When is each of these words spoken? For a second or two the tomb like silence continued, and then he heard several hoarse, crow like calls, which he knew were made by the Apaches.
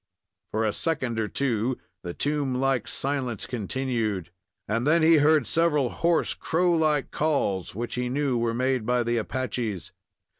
For 0.49 0.63
a 0.65 0.73
second 0.73 1.19
or 1.19 1.27
two 1.27 1.77
the 2.01 2.15
tomb 2.15 2.55
like 2.55 2.87
silence 2.87 3.45
continued, 3.45 4.31
and 4.67 4.87
then 4.87 5.03
he 5.03 5.17
heard 5.17 5.45
several 5.45 5.91
hoarse, 5.91 6.33
crow 6.33 6.73
like 6.73 7.11
calls, 7.11 7.75
which 7.75 7.93
he 7.93 8.09
knew 8.09 8.35
were 8.35 8.55
made 8.55 8.83
by 8.83 9.03
the 9.03 9.17
Apaches. 9.17 9.91